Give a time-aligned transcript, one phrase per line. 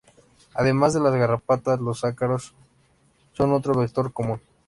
[0.55, 2.55] Además de las garrapatas, los ácaros
[3.33, 4.41] son otro vector común.